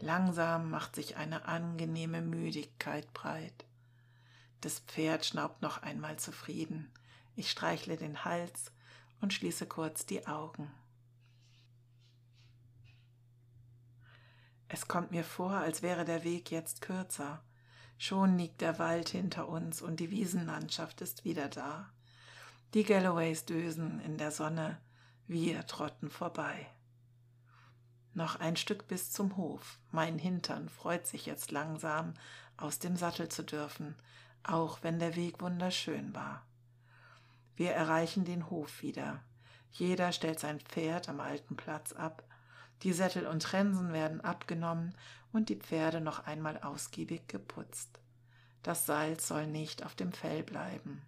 langsam 0.00 0.70
macht 0.70 0.94
sich 0.94 1.16
eine 1.16 1.46
angenehme 1.46 2.22
Müdigkeit 2.22 3.12
breit. 3.12 3.64
Das 4.60 4.78
Pferd 4.80 5.26
schnaubt 5.26 5.62
noch 5.62 5.82
einmal 5.82 6.18
zufrieden, 6.18 6.92
ich 7.34 7.50
streichle 7.50 7.96
den 7.96 8.24
Hals 8.24 8.72
und 9.20 9.32
schließe 9.32 9.66
kurz 9.66 10.06
die 10.06 10.26
Augen. 10.26 10.70
Es 14.68 14.88
kommt 14.88 15.10
mir 15.10 15.24
vor, 15.24 15.52
als 15.52 15.82
wäre 15.82 16.04
der 16.04 16.24
Weg 16.24 16.50
jetzt 16.50 16.80
kürzer. 16.80 17.42
Schon 17.98 18.38
liegt 18.38 18.62
der 18.62 18.78
Wald 18.78 19.10
hinter 19.10 19.48
uns 19.48 19.82
und 19.82 20.00
die 20.00 20.10
Wiesenlandschaft 20.10 21.02
ist 21.02 21.24
wieder 21.24 21.48
da. 21.48 21.92
Die 22.72 22.84
Galloways 22.84 23.44
dösen 23.44 24.00
in 24.00 24.16
der 24.16 24.30
Sonne, 24.30 24.80
wir 25.26 25.66
trotten 25.66 26.08
vorbei. 26.08 26.70
Noch 28.14 28.38
ein 28.40 28.56
Stück 28.56 28.88
bis 28.88 29.10
zum 29.10 29.36
Hof. 29.36 29.78
Mein 29.90 30.18
Hintern 30.18 30.68
freut 30.68 31.06
sich 31.06 31.24
jetzt 31.26 31.50
langsam, 31.50 32.14
aus 32.56 32.78
dem 32.78 32.96
Sattel 32.96 33.28
zu 33.28 33.42
dürfen, 33.42 33.94
auch 34.42 34.82
wenn 34.82 34.98
der 34.98 35.16
Weg 35.16 35.40
wunderschön 35.40 36.14
war. 36.14 36.44
Wir 37.56 37.72
erreichen 37.72 38.24
den 38.24 38.50
Hof 38.50 38.82
wieder. 38.82 39.20
Jeder 39.70 40.12
stellt 40.12 40.40
sein 40.40 40.60
Pferd 40.60 41.08
am 41.08 41.20
alten 41.20 41.56
Platz 41.56 41.92
ab. 41.92 42.22
Die 42.82 42.92
Sättel 42.92 43.26
und 43.26 43.42
Trensen 43.42 43.92
werden 43.92 44.20
abgenommen 44.20 44.94
und 45.32 45.48
die 45.48 45.56
Pferde 45.56 46.00
noch 46.00 46.26
einmal 46.26 46.58
ausgiebig 46.58 47.28
geputzt. 47.28 48.00
Das 48.62 48.86
Salz 48.86 49.26
soll 49.26 49.46
nicht 49.46 49.84
auf 49.84 49.94
dem 49.94 50.12
Fell 50.12 50.42
bleiben. 50.42 51.02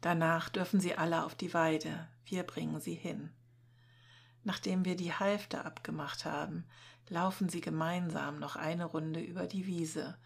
Danach 0.00 0.48
dürfen 0.48 0.80
sie 0.80 0.94
alle 0.96 1.24
auf 1.24 1.34
die 1.34 1.52
Weide, 1.52 2.08
wir 2.24 2.42
bringen 2.44 2.80
sie 2.80 2.94
hin. 2.94 3.30
Nachdem 4.46 4.84
wir 4.84 4.94
die 4.94 5.12
Halfte 5.12 5.64
abgemacht 5.64 6.24
haben, 6.24 6.66
laufen 7.08 7.48
sie 7.48 7.60
gemeinsam 7.60 8.38
noch 8.38 8.54
eine 8.54 8.84
Runde 8.84 9.18
über 9.18 9.48
die 9.48 9.66
Wiese, 9.66 10.16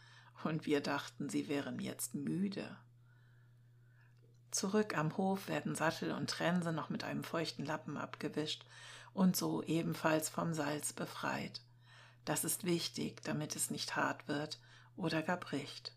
und 0.45 0.67
wir 0.67 0.83
dachten, 0.83 1.31
sie 1.31 1.49
wären 1.49 1.79
jetzt 1.79 2.15
müde. 2.15 2.77
Zurück 4.51 4.95
am 4.95 5.17
Hof 5.17 5.49
werden 5.49 5.75
Sattel 5.75 6.13
und 6.13 6.29
Trense 6.29 6.71
noch 6.71 6.91
mit 6.91 7.03
einem 7.03 7.25
feuchten 7.25 7.65
Lappen 7.65 7.97
abgewischt 7.97 8.67
und 9.15 9.37
so 9.37 9.63
ebenfalls 9.63 10.29
vom 10.29 10.53
Salz 10.53 10.93
befreit. 10.93 11.63
Das 12.27 12.45
ist 12.45 12.65
wichtig, 12.65 13.23
damit 13.25 13.57
es 13.57 13.71
nicht 13.71 13.97
hart 13.97 14.29
wird 14.29 14.61
oder 14.97 15.23
gar 15.23 15.39
bricht. 15.39 15.95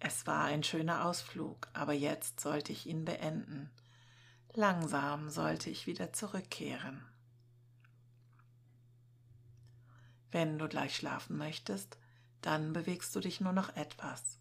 Es 0.00 0.26
war 0.26 0.44
ein 0.44 0.62
schöner 0.62 1.04
Ausflug, 1.04 1.68
aber 1.74 1.92
jetzt 1.92 2.40
sollte 2.40 2.72
ich 2.72 2.86
ihn 2.86 3.04
beenden. 3.04 3.70
Langsam 4.58 5.28
sollte 5.28 5.68
ich 5.68 5.86
wieder 5.86 6.14
zurückkehren. 6.14 7.04
Wenn 10.30 10.58
du 10.58 10.66
gleich 10.66 10.96
schlafen 10.96 11.36
möchtest, 11.36 11.98
dann 12.40 12.72
bewegst 12.72 13.14
du 13.14 13.20
dich 13.20 13.42
nur 13.42 13.52
noch 13.52 13.76
etwas. 13.76 14.38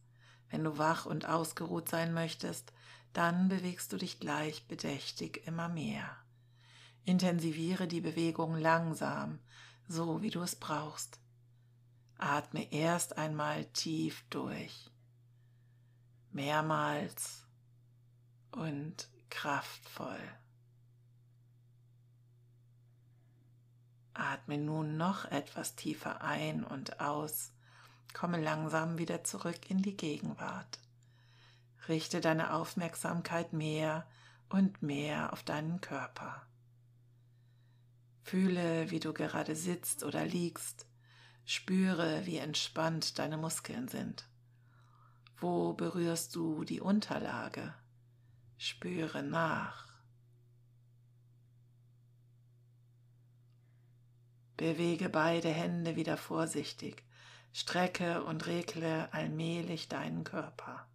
Wenn 0.49 0.63
du 0.63 0.77
wach 0.77 1.05
und 1.05 1.27
ausgeruht 1.27 1.89
sein 1.89 2.13
möchtest, 2.13 2.71
dann 3.11 3.49
bewegst 3.49 3.91
du 3.91 3.97
dich 3.97 4.21
gleich 4.21 4.65
bedächtig 4.69 5.45
immer 5.47 5.67
mehr. 5.67 6.15
Intensiviere 7.03 7.85
die 7.85 7.99
Bewegung 7.99 8.55
langsam, 8.55 9.39
so 9.89 10.21
wie 10.21 10.29
du 10.29 10.39
es 10.43 10.55
brauchst. 10.55 11.19
Atme 12.17 12.71
erst 12.71 13.17
einmal 13.17 13.65
tief 13.65 14.23
durch, 14.29 14.89
mehrmals 16.31 17.45
und 18.51 19.09
kraftvoll. 19.29 20.19
Atme 24.13 24.57
nun 24.57 24.97
noch 24.97 25.25
etwas 25.25 25.75
tiefer 25.75 26.21
ein 26.21 26.63
und 26.63 26.99
aus 26.99 27.51
Komme 28.15 28.41
langsam 28.41 28.97
wieder 28.97 29.25
zurück 29.25 29.69
in 29.69 29.81
die 29.81 29.97
Gegenwart. 29.97 30.79
Richte 31.89 32.21
deine 32.21 32.53
Aufmerksamkeit 32.53 33.51
mehr 33.51 34.07
und 34.47 34.81
mehr 34.81 35.33
auf 35.33 35.43
deinen 35.43 35.81
Körper. 35.81 36.47
Fühle, 38.23 38.89
wie 38.89 39.01
du 39.01 39.11
gerade 39.11 39.53
sitzt 39.53 40.05
oder 40.05 40.25
liegst. 40.25 40.87
Spüre, 41.43 42.25
wie 42.25 42.37
entspannt 42.37 43.19
deine 43.19 43.35
Muskeln 43.35 43.89
sind. 43.89 44.25
Wo 45.37 45.73
berührst 45.73 46.33
du 46.35 46.63
die 46.63 46.79
Unterlage? 46.79 47.73
Spüre 48.57 49.21
nach. 49.21 49.85
Bewege 54.57 55.09
beide 55.09 55.49
Hände 55.49 55.97
wieder 55.97 56.15
vorsichtig, 56.15 57.03
strecke 57.51 58.23
und 58.23 58.47
regle 58.47 59.13
allmählich 59.13 59.89
deinen 59.89 60.23
Körper. 60.23 60.87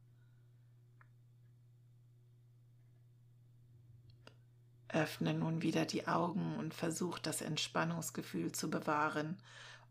Öffne 4.88 5.34
nun 5.34 5.62
wieder 5.62 5.84
die 5.84 6.08
Augen 6.08 6.56
und 6.56 6.74
versuch 6.74 7.18
das 7.18 7.42
Entspannungsgefühl 7.42 8.52
zu 8.52 8.70
bewahren 8.70 9.36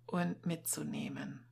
und 0.05 0.45
mitzunehmen. 0.45 1.45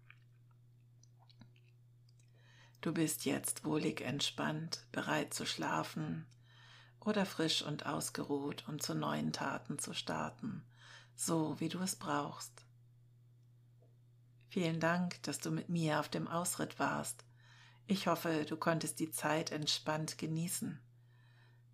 Du 2.87 2.93
bist 2.93 3.25
jetzt 3.25 3.65
wohlig 3.65 3.99
entspannt, 3.99 4.87
bereit 4.93 5.33
zu 5.33 5.45
schlafen 5.45 6.25
oder 7.01 7.25
frisch 7.25 7.61
und 7.61 7.85
ausgeruht, 7.85 8.63
um 8.69 8.79
zu 8.79 8.95
neuen 8.95 9.33
Taten 9.33 9.77
zu 9.77 9.93
starten, 9.93 10.63
so 11.13 11.59
wie 11.59 11.67
du 11.67 11.79
es 11.79 11.97
brauchst. 11.97 12.65
Vielen 14.47 14.79
Dank, 14.79 15.21
dass 15.23 15.39
du 15.39 15.51
mit 15.51 15.67
mir 15.67 15.99
auf 15.99 16.07
dem 16.07 16.29
Ausritt 16.29 16.79
warst. 16.79 17.25
Ich 17.87 18.07
hoffe, 18.07 18.45
du 18.45 18.55
konntest 18.55 19.01
die 19.01 19.11
Zeit 19.11 19.51
entspannt 19.51 20.17
genießen. 20.17 20.79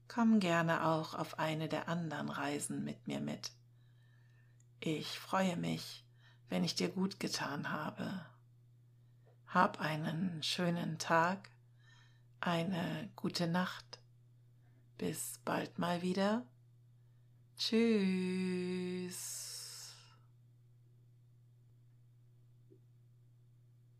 Komm 0.08 0.40
gerne 0.40 0.84
auch 0.84 1.14
auf 1.14 1.38
eine 1.38 1.70
der 1.70 1.90
anderen 1.90 2.30
Reisen 2.30 2.84
mit 2.84 3.06
mir 3.06 3.20
mit. 3.20 3.52
Ich 4.80 5.20
freue 5.20 5.58
mich, 5.58 6.08
wenn 6.50 6.64
ich 6.64 6.74
dir 6.74 6.90
gut 6.90 7.20
getan 7.20 7.70
habe. 7.70 8.26
Hab 9.54 9.80
einen 9.80 10.42
schönen 10.42 10.98
Tag, 10.98 11.52
eine 12.40 13.12
gute 13.16 13.46
Nacht. 13.48 14.00
Bis 14.98 15.40
bald 15.46 15.78
mal 15.78 16.02
wieder. 16.02 16.44
Tschüss. 17.56 19.43